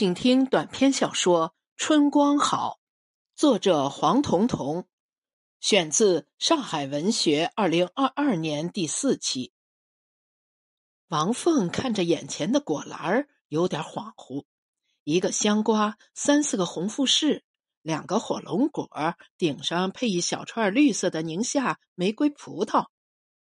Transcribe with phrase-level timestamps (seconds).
[0.00, 2.78] 请听短篇小说《春光好》，
[3.38, 4.86] 作者黄彤彤，
[5.60, 9.52] 选自《上海文学》二零二二年第四期。
[11.08, 14.46] 王凤看着眼前的果篮，有点恍惚：
[15.04, 17.44] 一个香瓜，三四个红富士，
[17.82, 18.88] 两个火龙果，
[19.36, 22.86] 顶上配一小串绿色的宁夏玫瑰葡萄。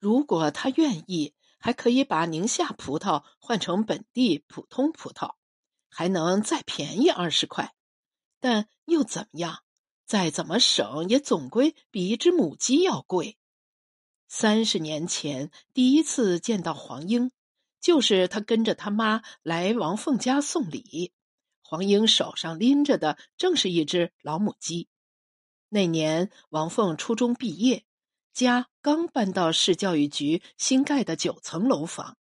[0.00, 5.36] 如果他愿意，还可以把宁夏葡萄换成本地普通葡萄。
[5.94, 7.74] 还能再便宜二十块，
[8.40, 9.62] 但又怎么样？
[10.06, 13.36] 再怎么省，也总归比一只母鸡要贵。
[14.26, 17.30] 三十年前第一次见到黄英，
[17.80, 21.12] 就是他跟着他妈来王凤家送礼，
[21.62, 24.88] 黄英手上拎着的正是一只老母鸡。
[25.68, 27.84] 那年王凤初中毕业，
[28.32, 32.16] 家刚搬到市教育局新盖的九层楼房。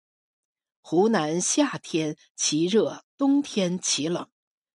[0.82, 4.28] 湖南夏天奇热，冬天奇冷，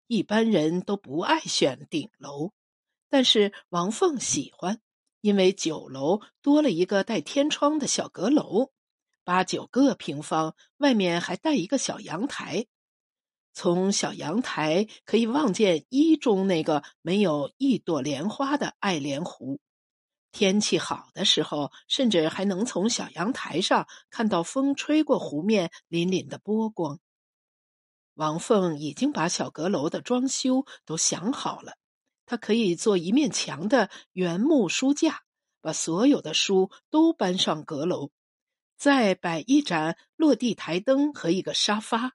[0.07, 2.52] 一般人都不爱选顶楼，
[3.09, 4.80] 但是王凤喜欢，
[5.23, 8.71] 因为九楼多了一个带天窗的小阁楼，
[9.24, 12.66] 八九个平方，外面还带一个小阳台，
[13.55, 19.59] 从小阳台可以望见一中那个没有一朵莲花的爱莲湖。
[20.35, 26.99] 天气好的时候，甚至还能从小阳台上看到风吹过湖面粼粼的波光。
[28.15, 31.77] 王凤已经把小阁楼的装修都想好了，
[32.27, 35.23] 她可以做一面墙的原木书架，
[35.60, 38.10] 把所有的书都搬上阁楼，
[38.77, 42.15] 再摆一盏落地台灯和一个沙发。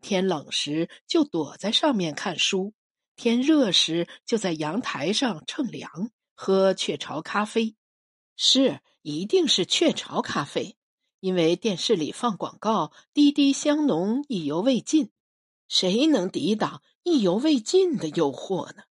[0.00, 2.74] 天冷时就躲在上面看书，
[3.14, 6.10] 天热时就在阳台上乘凉。
[6.34, 7.76] 喝雀巢咖啡，
[8.36, 10.76] 是一定是雀巢咖啡，
[11.20, 15.10] 因为电视里放广告，滴滴香浓，意犹未尽。
[15.68, 18.82] 谁能抵挡意犹未尽的诱惑呢？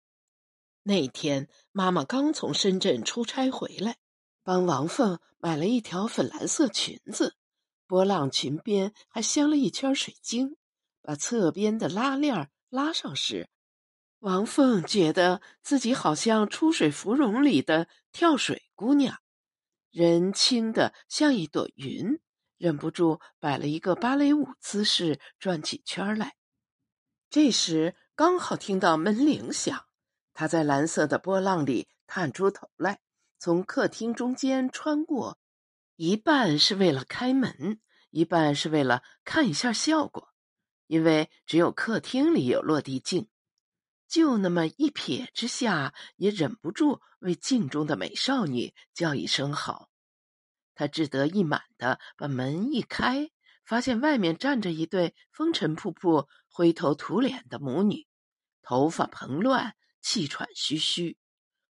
[0.83, 3.99] 那天妈妈刚从深圳出差回来，
[4.43, 7.37] 帮王凤买了一条粉蓝色裙子，
[7.87, 10.57] 波浪裙边还镶了一圈水晶。
[11.05, 13.51] 把侧边的拉链拉上时。
[14.23, 19.19] 王凤觉得自己好像出水芙蓉里的跳水姑娘，
[19.91, 22.21] 人轻的像一朵云，
[22.57, 26.37] 忍不住摆了一个芭蕾舞姿势，转起圈来。
[27.31, 29.87] 这时刚好听到门铃响，
[30.33, 33.01] 他在蓝色的波浪里探出头来，
[33.41, 35.41] 从客厅中间穿过，
[35.97, 37.81] 一半是为了开门，
[38.11, 40.29] 一半是为了看一下效果，
[40.87, 43.27] 因为只有客厅里有落地镜。
[44.13, 49.89] 就那么一瞥之下，也忍不住为镜中的美少女叫一声好。
[50.75, 53.31] 他志得意满的把门一开，
[53.65, 58.07] 发现外面站着一对风尘仆仆、灰头土脸的母女，
[58.61, 61.17] 头发蓬乱，气喘吁吁。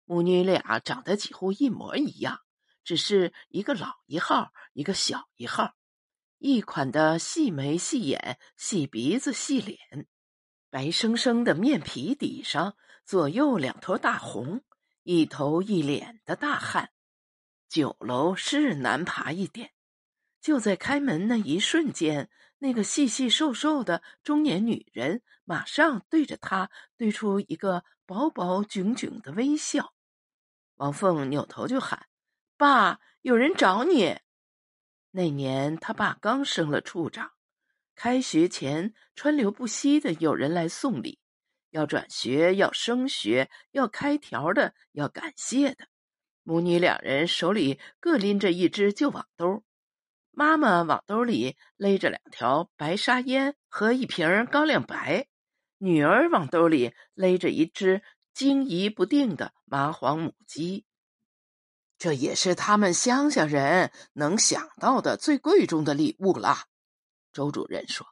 [0.05, 2.41] 母女俩长得几乎一模一样，
[2.83, 5.75] 只是一个老一号，一个小一号，
[6.39, 10.09] 一款的细眉细眼、细鼻子细脸。
[10.73, 14.63] 白生生的面皮底上，左右两坨大红，
[15.03, 16.93] 一头一脸的大汗。
[17.69, 19.73] 九楼是难爬一点。
[20.41, 29.93] 就在开门那一瞬间，那个细细瘦瘦的中年女人马上对着他对出一个薄薄炯炯的微笑。
[30.77, 32.07] 王凤扭头就喊
[32.57, 34.19] ：“爸，有人找你。”
[35.13, 37.33] 那年他爸刚升了处长。
[37.95, 41.19] 开学前，川流不息的有人来送礼，
[41.71, 45.87] 要转学，要升学，要开条的，要感谢的。
[46.43, 49.63] 母女两人手里各拎着一只旧网兜，
[50.33, 55.29] 妈妈网兜里勒着两条白沙烟和一瓶高粱白，
[55.79, 58.03] 女儿网兜里勒着一只
[58.35, 60.85] 惊疑不定的麻黄母鸡。
[61.99, 66.65] 这也是他们乡下人能想到的最贵重的礼物了。
[67.33, 68.07] 周主任说：“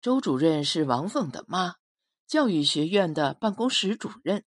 [0.00, 1.74] 周主任是王凤的妈，
[2.26, 4.44] 教育学院的办公室主任，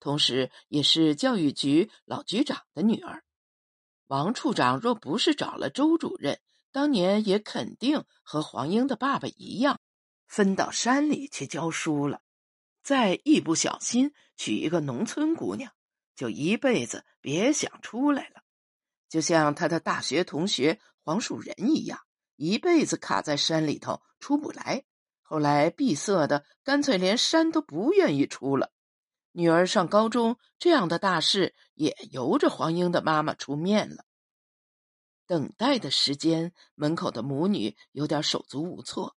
[0.00, 3.22] 同时也是教育局老局长的女儿。
[4.08, 6.40] 王处长若不是找了周主任，
[6.72, 9.80] 当年也肯定和黄英的爸爸一样，
[10.26, 12.20] 分到山里去教书了。
[12.82, 15.72] 再一不小心娶一个农村姑娘，
[16.16, 18.42] 就一辈子别想出来了。
[19.08, 22.00] 就像他的大学同学黄树仁一样。”
[22.42, 24.84] 一辈子卡在山里头出不来，
[25.20, 28.72] 后来闭塞的，干脆连山都不愿意出了。
[29.30, 34.04] 女儿上高中，这样的大事也由着黄英的妈妈出面了。
[35.24, 39.16] 等待的时间，门口的母女有点手足无措。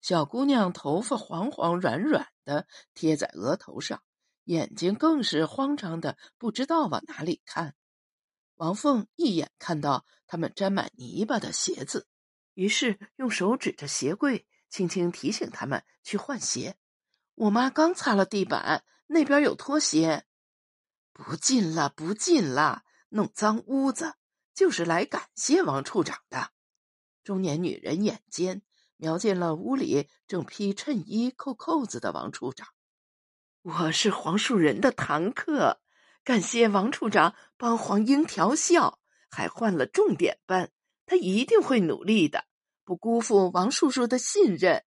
[0.00, 4.02] 小姑娘头发黄黄软软的贴在额头上，
[4.42, 7.76] 眼睛更是慌张的不知道往哪里看。
[8.56, 12.08] 王凤一眼看到他们沾满泥巴的鞋子，
[12.54, 16.76] 于是用手指着鞋柜，轻轻提醒他们去换鞋。
[17.34, 20.24] 我妈刚擦了地板，那边有拖鞋，
[21.12, 24.14] 不进了，不进了，弄脏屋子，
[24.54, 26.50] 就是来感谢王处长的。
[27.22, 28.62] 中年女人眼尖，
[28.96, 32.68] 瞄见了屋里正披衬衣、扣扣子的王处长。
[33.62, 35.80] 我是黄树仁的堂客。
[36.22, 40.70] 感谢王处长帮黄英调笑，还换了重点班，
[41.06, 42.44] 他一定会努力的，
[42.84, 44.84] 不辜负王叔叔的信任。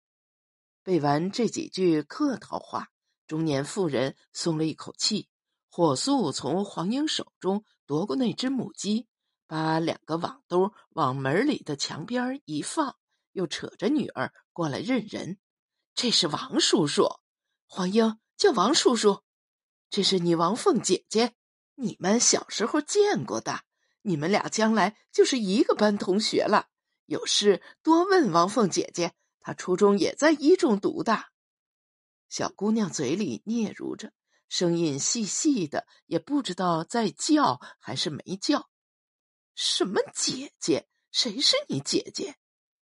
[0.83, 2.89] 背完这几句客套话，
[3.25, 5.29] 中年妇人松了一口气，
[5.69, 9.07] 火速从黄英手中夺过那只母鸡，
[9.47, 12.97] 把两个网兜往门里的墙边一放，
[13.31, 15.39] 又扯着女儿过来认人
[15.95, 17.07] ：“这是王叔叔，
[17.65, 19.21] 黄英叫王叔叔。”
[19.89, 21.33] 这是你王凤姐姐，
[21.75, 23.63] 你们小时候见过的，
[24.03, 26.69] 你们俩将来就是一个班同学了。
[27.05, 31.25] 有事多问王凤姐姐，她初中也在一中读的。
[32.29, 34.13] 小姑娘嘴里嗫嚅着，
[34.47, 38.69] 声音细细的，也不知道在叫还是没叫。
[39.55, 40.87] 什么姐姐？
[41.11, 42.35] 谁是你姐姐？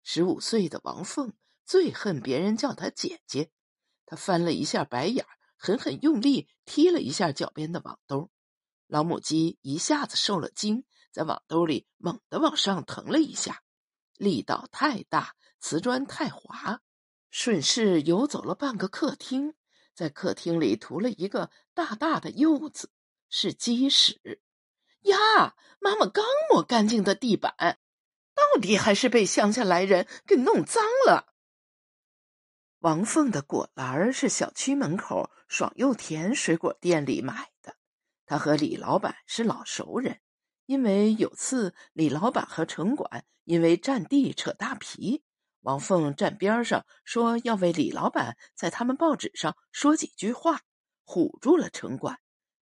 [0.02, 1.32] 十五岁的王凤
[1.64, 3.50] 最恨别人叫她姐姐，
[4.06, 5.28] 她翻了一下白眼儿。
[5.64, 8.32] 狠狠用力踢了一下脚边的网兜，
[8.88, 13.62] 老母鸡一下子受了惊，在网兜里猛地往上腾了一下，
[14.16, 16.80] 力道太大，瓷砖太滑，
[17.30, 19.54] 顺势游走了半个客厅，
[19.94, 22.90] 在客厅里涂了一个大大的“柚”字，
[23.28, 24.40] 是鸡屎
[25.02, 25.54] 呀！
[25.80, 27.78] 妈妈刚抹干净的地板，
[28.34, 31.34] 到底还是被乡下来人给弄脏了。
[32.78, 37.76] 王凤的果篮是小区门口爽又甜水果店里买的。
[38.26, 40.20] 他和李老板是老熟人，
[40.66, 45.22] 因为有次李老板和城管因为占地扯大皮，
[45.60, 50.62] 王凤站边上说要为李老板在他们报纸上说几句话，
[51.04, 52.18] 唬住了城管，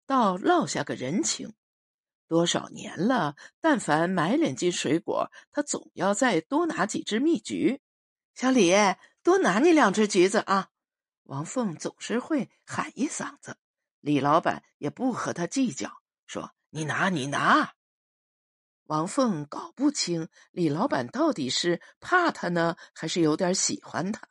[0.06, 1.55] 倒落下个人情。
[2.29, 7.81] 多少年了，但凡买两斤水果，他总要再多拿几只蜜橘。
[8.35, 8.73] 小李。
[9.23, 10.70] 多拿你两只橘子啊！
[11.25, 13.58] 王凤总是会喊一嗓子，
[14.00, 15.93] 李老板也不和他计较，
[16.26, 17.75] 说：“你拿，你拿。”
[18.91, 24.29] 王凤搞不清李老板到底是怕他呢，还是有点喜欢他。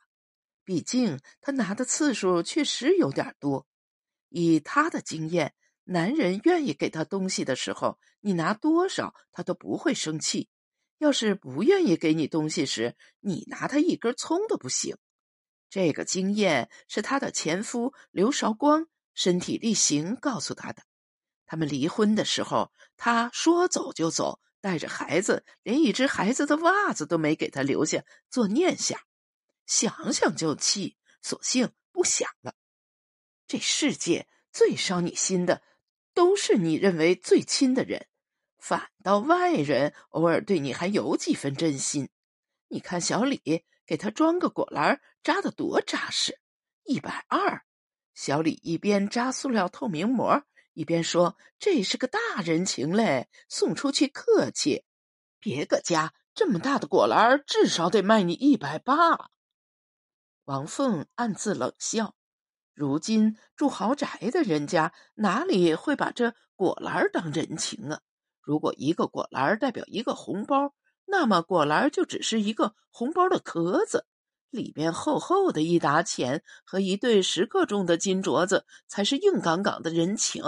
[0.64, 3.66] 毕竟他拿的次数确实有点多。
[4.28, 5.54] 以他的经验，
[5.84, 10.50] 男人愿意给他东西的时候，你拿多少他都不会生气。
[10.98, 14.94] 要是不愿意给你东西时，你拿他一根葱都不行。
[15.70, 20.82] 这个经验是他的前夫刘韶光身体力行告诉他的。
[21.46, 29.00] 他们离婚的时候，他说走就走，带着孩子，连一只孩子的袜子都没给他留下做念想。
[29.66, 32.54] 想想就气，索性不想了。
[33.46, 35.62] 这世界最伤你心的，
[36.14, 38.06] 都是你认为最亲的人。
[38.58, 42.10] 反倒外人偶尔对你还有几分真心。
[42.68, 46.38] 你看小李给他装个果篮，扎的多扎实，
[46.84, 47.64] 一百二。
[48.14, 50.44] 小李一边扎塑料透明膜，
[50.80, 54.86] 一边说：“这是个大人情嘞，送出去客气。
[55.38, 59.28] 别个家这么大的果篮，至少得卖你一百八。”
[60.46, 62.14] 王凤暗自冷笑：
[62.72, 68.00] 如今住豪宅的人家哪里会把这果篮当人情啊？
[68.40, 70.72] 如果一个果篮代表一个红包，
[71.04, 74.06] 那么果篮就只是一个红包的壳子，
[74.50, 80.42] 里边厚厚的一沓钱和一对十克重的金镯子才是硬杠杠的人情。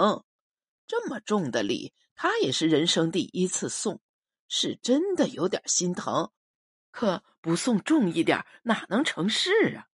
[0.85, 4.01] 这么重的礼，他也是人生第一次送，
[4.47, 6.31] 是真的有点心疼。
[6.91, 9.87] 可不送重一点，哪能成事啊？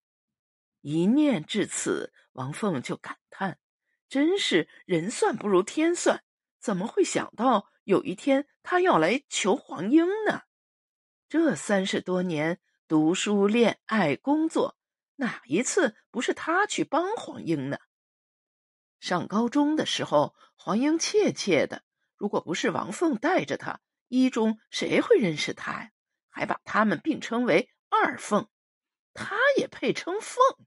[0.81, 3.59] 一念至此，王凤就感叹：
[4.09, 6.23] 真是人算不如天算，
[6.59, 7.69] 怎么会想到？
[7.83, 10.41] 有一天，他要来求黄英呢。
[11.29, 14.77] 这三十多年读书、恋爱、工作，
[15.17, 17.79] 哪一次不是他去帮黄英呢？
[19.01, 21.83] 上高中的时候，黄英怯怯的，
[22.15, 25.91] 如果不是王凤带着他，一中谁会认识他呀？
[26.29, 28.47] 还把他们并称为二凤，
[29.13, 30.65] 他也配称凤？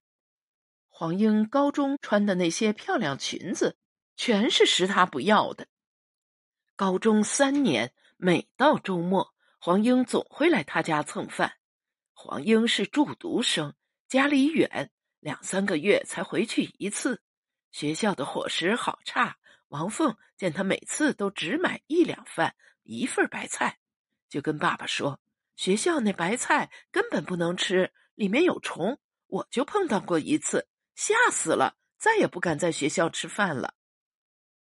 [0.89, 3.79] 黄英高中穿的那些漂亮裙子，
[4.15, 5.69] 全是拾他不要的。
[6.77, 11.55] 高中三年，每到周末，黄英总会来他家蹭饭。
[12.23, 13.75] 黄英是住读生，
[14.07, 17.23] 家里远，两三个月才回去一次。
[17.71, 23.79] 学校的伙食好差，王凤见他每次都只买一两饭，一份白菜，
[24.29, 25.19] 就跟爸爸说
[25.57, 33.73] ：“学校那白菜根本不能吃，里面有虫，我就碰到过一次，吓死了，再也不敢在学校吃饭了。”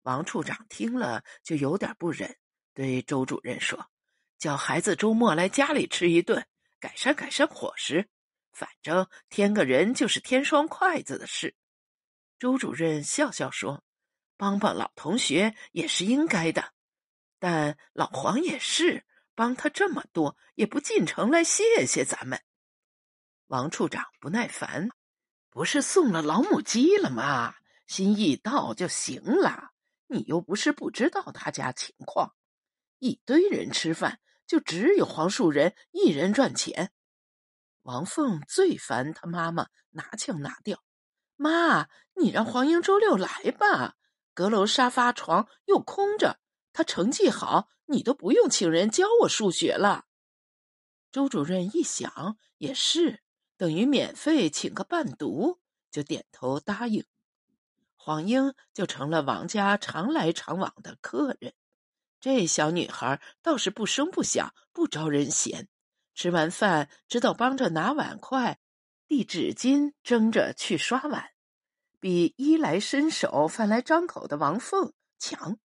[0.02, 2.36] 王处长听了就有点不忍，
[2.72, 3.90] 对周主任说
[4.38, 6.46] ：“叫孩子周末来家里吃一顿，
[6.80, 8.08] 改善改善伙食。
[8.52, 11.54] 反正添个人就是添双筷子的事。”
[12.38, 13.84] 周主任笑笑说
[14.36, 16.72] ：“帮帮老同学也是应该的，
[17.38, 19.04] 但老黄也是
[19.34, 22.42] 帮他这么多，也不进城来谢谢咱们。”
[23.48, 24.88] 王处长不耐烦
[25.50, 27.54] ：“不是送了老母鸡了吗？
[27.86, 29.70] 心意到就行了。
[30.08, 32.34] 你又不是不知道他家情况，
[32.98, 36.90] 一堆人吃饭，就只有黄树人一人赚钱。”
[37.82, 40.82] 王凤最烦他妈妈拿腔拿调。
[41.36, 43.94] 妈，你让黄英周六来吧。
[44.34, 46.40] 阁楼沙发床又空着，
[46.72, 50.06] 他成绩好，你都不用请人教我数学了。
[51.10, 53.22] 周主任一想，也是，
[53.56, 57.04] 等于免费请个伴读，就点头答应。
[57.96, 61.54] 黄英就成了王家常来常往的客人。
[62.20, 65.68] 这小女孩倒是不声不响，不招人嫌。
[66.14, 68.58] 吃完饭，知道帮着拿碗筷。
[69.06, 71.30] 递纸巾，争着去刷碗，
[71.98, 75.58] 比衣来伸手、饭来张口的王凤强。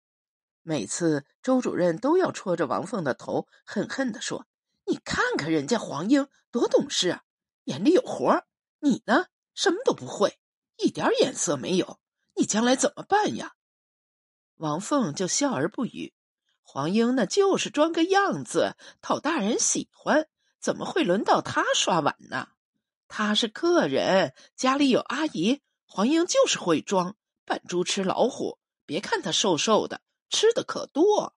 [0.63, 4.47] 每次周主任都要戳着王凤的头，恨恨地说
[4.85, 7.23] ：“你看看人家黄英多懂事啊，
[7.65, 8.45] 眼里有活
[8.81, 10.39] 你呢，什么都不会，
[10.77, 11.99] 一点眼色没有。
[12.35, 13.55] 你将来怎么办呀？”
[14.57, 16.13] 王凤就笑而不语。
[16.73, 20.29] 黄英那就是装个样子，讨大人喜欢，
[20.61, 22.47] 怎么会轮到他刷碗呢？
[23.09, 25.63] 他是客人，家里有阿姨。
[25.85, 28.61] 黄英就是会装扮猪吃老虎。
[28.87, 31.35] 别看他瘦瘦的，吃的可多。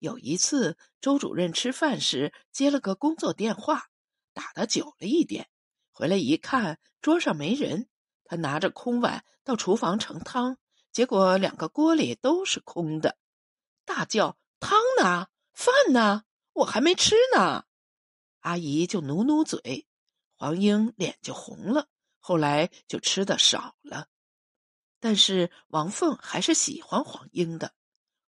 [0.00, 3.86] 有一次，周主任吃饭时接了个工作电话，
[4.34, 5.48] 打的久了一点。
[5.92, 7.88] 回来一看，桌上没人，
[8.26, 10.58] 他拿着空碗到厨房盛汤，
[10.92, 13.16] 结果两个锅里都是空的，
[13.86, 15.26] 大叫：“汤呢？
[15.52, 16.22] 饭呢？
[16.52, 17.64] 我还没吃呢！”
[18.40, 19.88] 阿姨就努努嘴。
[20.36, 21.88] 黄英脸就红了，
[22.20, 24.06] 后来就吃的少了。
[25.00, 27.74] 但是王凤还是喜欢黄英的。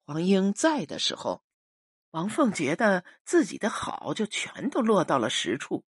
[0.04, 1.42] 黄英在的时候，
[2.10, 5.84] 王凤觉得自己的好就全都落到了实处。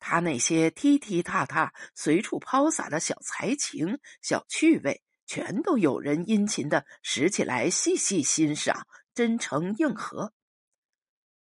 [0.00, 10.32] 他那些踢踢踏踏、随处抛洒的小才情、小趣味，全都有人殷勤的拾起来细细欣赏、真诚应和。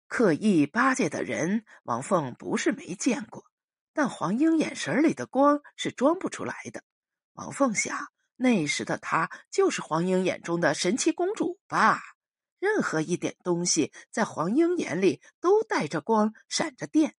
[0.07, 3.45] 刻意巴结的人，王凤不是没见过。
[3.93, 6.83] 但黄英眼神里的光是装不出来的。
[7.31, 7.97] 王凤想，
[8.35, 12.01] 那时的她就是黄英眼中的神奇公主吧？
[12.59, 17.15] 任何一点东西，在黄英眼里都带着光，闪着电，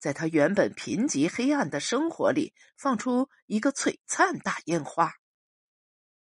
[0.00, 5.14] 在她原本贫瘠黑暗的生活里，放出一个璀璨大烟花。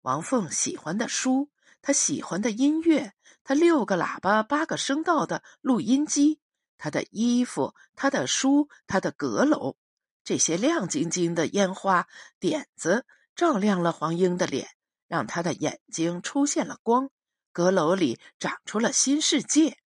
[0.03, 1.51] 王凤喜欢的书，
[1.89, 6.39] 他喜欢的音乐，他六个喇叭八个声道的录音机，
[6.77, 9.79] 他的衣服，他的书，他的阁楼。
[10.23, 12.07] 这些亮晶晶的烟花
[12.39, 14.69] 点子照亮了黄英的脸，
[15.07, 17.09] 让他的眼睛出现了光。
[17.53, 19.79] 阁楼里长出了新世界。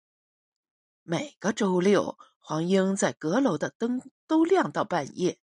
[1.04, 5.38] 每个周六，黄英在阁楼的灯都亮到半夜。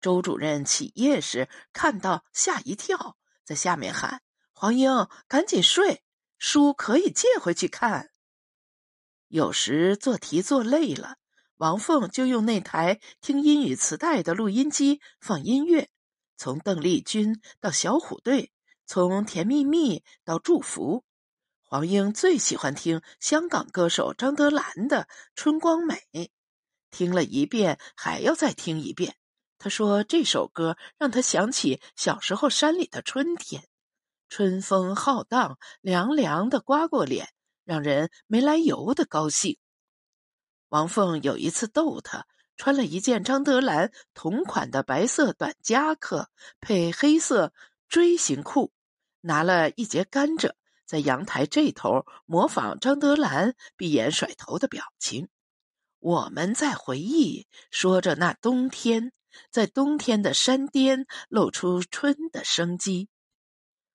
[0.00, 4.22] 周主任起夜时看到吓一跳，在下面喊
[4.60, 6.02] ：“黄英，赶紧睡，
[6.36, 8.10] 书可以借回去看。”
[9.28, 11.16] 有时做题做累了。
[11.56, 15.88] 王凤就用那台听英语磁带的录音机放音乐，
[16.36, 18.52] 从邓丽君到小虎队，
[18.84, 21.04] 从甜蜜蜜到祝福。
[21.62, 26.02] 黄英最喜欢听香港歌手张德兰的《春光美》，
[26.90, 29.16] 听了一遍还要再听一遍。
[29.56, 33.66] 他说这首歌让他想起小时候山里的春天，
[34.30, 37.28] 春风浩荡，凉凉的刮过脸，
[37.64, 39.58] 让人没来由的高兴。
[40.68, 47.52] 王凤有一次逗他，穿了一件张德兰同款的白色短夹克，配黑色
[47.88, 48.72] 锥形裤，
[49.20, 50.52] 拿了一节甘蔗，
[50.86, 55.28] 在阳台这头模仿张德兰闭眼甩头的表情。
[55.98, 59.12] 我们在回忆，说着那冬天，
[59.50, 63.09] 在冬天的山巅露出春的生机。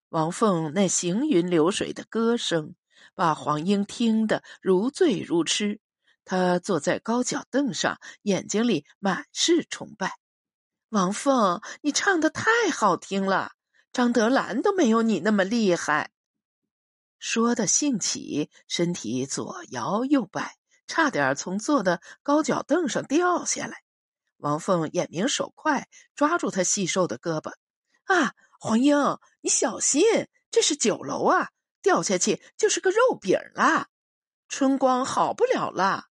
[0.10, 2.76] 王凤那行云流水的歌声，
[3.16, 5.80] 把黄英听得如醉如痴。
[6.24, 10.18] 他坐在高脚凳上，眼睛里满是崇拜。
[10.90, 13.52] 王凤，你唱的太好听了，
[13.92, 16.12] 张德兰都没有你那么厉害。
[17.20, 20.56] 说的兴起，身体左摇右摆，
[20.88, 23.84] 差点从坐的高脚凳上掉下来。
[24.38, 27.54] 王凤眼明手快，抓住他细瘦的胳膊
[28.06, 28.34] ：“啊，
[28.66, 30.02] 黄英，你小心，
[30.50, 31.52] 这是酒楼啊，
[31.84, 33.90] 掉下去就是个肉饼啦！
[34.50, 36.08] 春光好不了了。”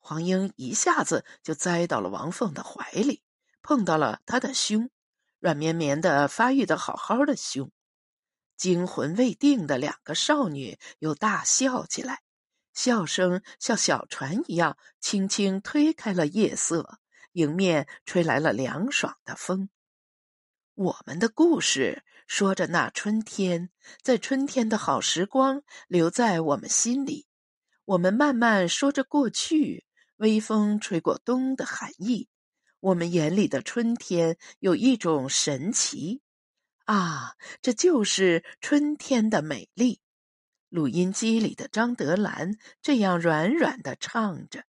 [0.00, 3.22] 黄英一下子就栽到了王凤的怀里，
[3.60, 4.88] 碰到了他的胸，
[5.38, 7.70] 软绵绵的、发育的好好的胸。
[8.56, 12.22] 惊魂未定的两个少女又大笑起来，
[12.72, 17.00] 笑声像小船一样，轻轻推开了夜色，
[17.32, 19.68] 迎面吹来了凉爽的风。
[20.76, 23.70] 我们的故事说着那春天，
[24.02, 27.26] 在春天的好时光留在我们心里。
[27.86, 32.28] 我们慢慢说着过去，微风吹过冬的寒意。
[32.80, 36.20] 我们眼里的春天有一种神奇。
[36.84, 40.02] 啊，这就是春天的美丽。
[40.68, 44.64] 录音机里的张德兰这样软软的唱着。